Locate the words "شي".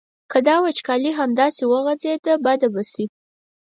2.91-3.05